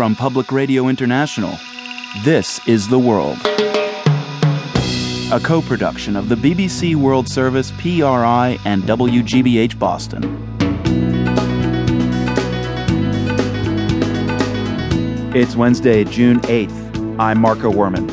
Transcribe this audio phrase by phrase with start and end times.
[0.00, 1.58] from Public Radio International.
[2.24, 3.36] This is The World.
[5.30, 10.24] A co production of the BBC World Service, PRI, and WGBH Boston.
[15.34, 17.18] It's Wednesday, June 8th.
[17.20, 18.08] I'm Marco Werman.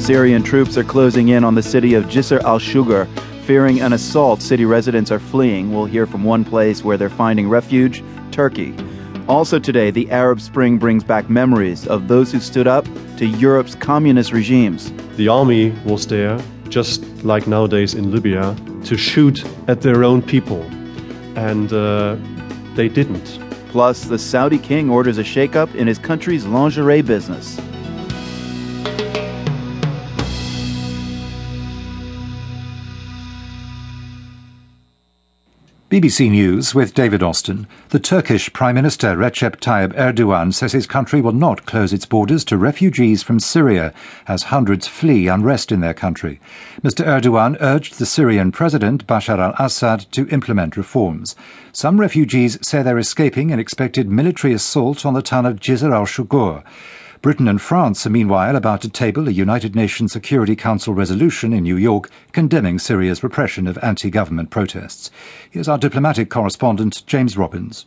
[0.00, 3.06] Syrian troops are closing in on the city of Jisr al Shugur
[3.46, 5.72] Fearing an assault, city residents are fleeing.
[5.72, 8.74] We'll hear from one place where they're finding refuge Turkey.
[9.28, 12.84] Also today, the Arab Spring brings back memories of those who stood up
[13.18, 14.92] to Europe's communist regimes.
[15.14, 20.62] The army was there, just like nowadays in Libya, to shoot at their own people.
[21.36, 22.16] And uh,
[22.74, 23.38] they didn't.
[23.68, 27.60] Plus, the Saudi king orders a shakeup in his country's lingerie business.
[35.96, 37.66] BBC News with David Austin.
[37.88, 42.44] The Turkish Prime Minister Recep Tayyip Erdogan says his country will not close its borders
[42.44, 43.94] to refugees from Syria
[44.28, 46.38] as hundreds flee unrest in their country.
[46.82, 47.02] Mr.
[47.06, 51.34] Erdogan urged the Syrian President Bashar al Assad to implement reforms.
[51.72, 56.04] Some refugees say they're escaping an expected military assault on the town of Jisr al
[56.04, 56.62] Shugur.
[57.26, 61.64] Britain and France are meanwhile about to table a United Nations Security Council resolution in
[61.64, 65.10] New York condemning Syria's repression of anti government protests.
[65.50, 67.86] Here's our diplomatic correspondent, James Robbins.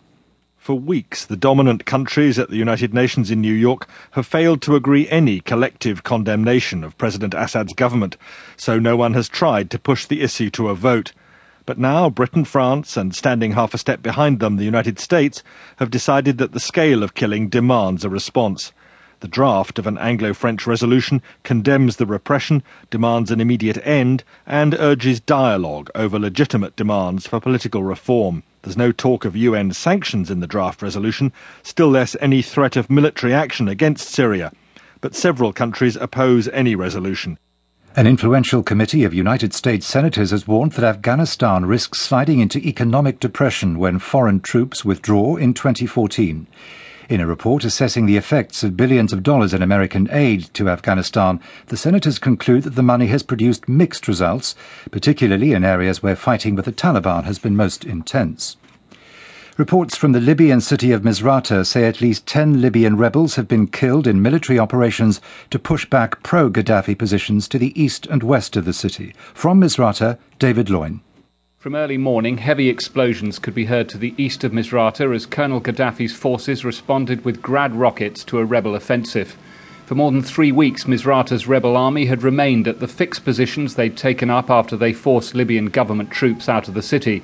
[0.57, 4.75] For weeks, the dominant countries at the United Nations in New York have failed to
[4.75, 8.17] agree any collective condemnation of President Assad's government,
[8.57, 11.13] so no one has tried to push the issue to a vote.
[11.65, 15.43] But now Britain, France, and standing half a step behind them, the United States,
[15.77, 18.73] have decided that the scale of killing demands a response.
[19.21, 24.73] The draft of an Anglo French resolution condemns the repression, demands an immediate end, and
[24.79, 28.43] urges dialogue over legitimate demands for political reform.
[28.61, 32.89] There's no talk of UN sanctions in the draft resolution, still less any threat of
[32.89, 34.53] military action against Syria.
[35.01, 37.37] But several countries oppose any resolution.
[37.97, 43.19] An influential committee of United States senators has warned that Afghanistan risks sliding into economic
[43.19, 46.47] depression when foreign troops withdraw in 2014.
[47.09, 51.39] In a report assessing the effects of billions of dollars in American aid to Afghanistan,
[51.65, 54.53] the senators conclude that the money has produced mixed results,
[54.91, 58.57] particularly in areas where fighting with the Taliban has been most intense.
[59.57, 63.65] Reports from the Libyan city of Misrata say at least 10 Libyan rebels have been
[63.65, 68.55] killed in military operations to push back pro Gaddafi positions to the east and west
[68.55, 69.15] of the city.
[69.33, 71.01] From Misrata, David Loyne.
[71.59, 75.59] From early morning, heavy explosions could be heard to the east of Misrata as Colonel
[75.59, 79.37] Gaddafi's forces responded with Grad rockets to a rebel offensive.
[79.85, 83.97] For more than three weeks, Misrata's rebel army had remained at the fixed positions they'd
[83.97, 87.23] taken up after they forced Libyan government troops out of the city.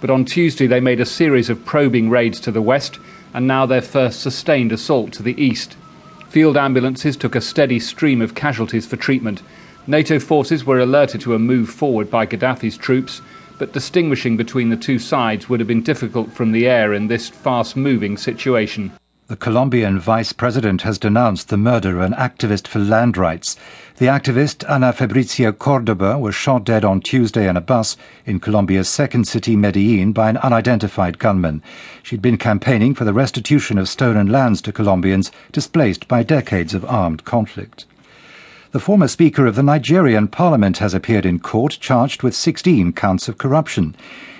[0.00, 2.98] But on Tuesday, they made a series of probing raids to the west,
[3.32, 5.76] and now their first sustained assault to the east.
[6.28, 9.42] Field ambulances took a steady stream of casualties for treatment.
[9.86, 13.22] NATO forces were alerted to a move forward by Gaddafi's troops
[13.60, 17.28] but distinguishing between the two sides would have been difficult from the air in this
[17.28, 18.90] fast moving situation.
[19.26, 23.56] The Colombian vice president has denounced the murder of an activist for land rights.
[23.98, 28.88] The activist, Ana Fabricia Cordoba, was shot dead on Tuesday in a bus in Colombia's
[28.88, 31.62] second city, Medellin, by an unidentified gunman.
[32.02, 36.84] She'd been campaigning for the restitution of stolen lands to Colombians displaced by decades of
[36.86, 37.84] armed conflict.
[38.72, 43.26] The former Speaker of the Nigerian Parliament has appeared in court charged with 16 counts
[43.26, 43.96] of corruption.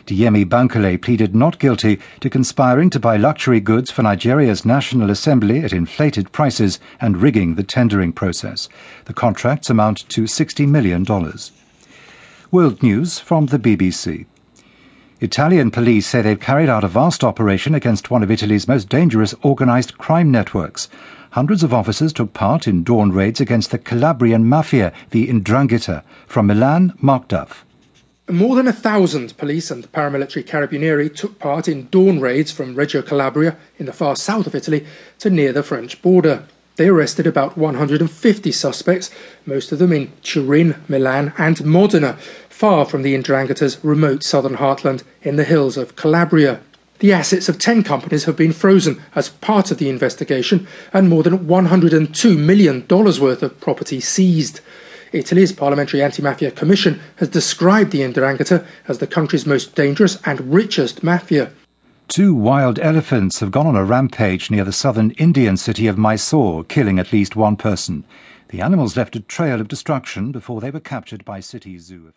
[0.07, 5.65] Dimeji Bankole pleaded not guilty to conspiring to buy luxury goods for Nigeria's National Assembly
[5.65, 8.69] at inflated prices and rigging the tendering process.
[9.07, 11.05] The contracts amount to $60 million.
[12.53, 14.27] World News from the BBC.
[15.21, 19.35] Italian police say they've carried out a vast operation against one of Italy's most dangerous
[19.45, 20.89] organised crime networks
[21.31, 26.03] hundreds of officers took part in dawn raids against the Calabrian mafia, the the 'Ndrangheta.
[26.27, 27.65] From Milan, Mark Duff.
[28.29, 33.03] More than a thousand police and paramilitary carabinieri took part in dawn raids from Reggio
[33.03, 34.87] Calabria in the far south of Italy
[35.19, 36.45] to near the French border.
[36.77, 39.11] They arrested about 150 suspects,
[39.45, 42.17] most of them in Turin, Milan, and Modena,
[42.49, 46.61] far from the the 'Ndrangheta's remote southern heartland in the hills of Calabria.
[47.01, 51.23] The assets of 10 companies have been frozen as part of the investigation and more
[51.23, 54.61] than $102 million worth of property seized.
[55.11, 60.53] Italy's Parliamentary Anti Mafia Commission has described the 'Ndrangheta as the country's most dangerous and
[60.53, 61.51] richest mafia.
[62.09, 66.65] Two wild elephants have gone on a rampage near the southern Indian city of Mysore,
[66.65, 68.05] killing at least one person.
[68.51, 72.15] The animals left a trail of destruction before they were captured by city zoo officials.